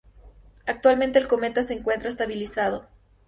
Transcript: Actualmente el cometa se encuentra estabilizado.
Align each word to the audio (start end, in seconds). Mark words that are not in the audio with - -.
Actualmente 0.65 1.19
el 1.19 1.27
cometa 1.27 1.61
se 1.61 1.75
encuentra 1.75 2.09
estabilizado. 2.09 2.87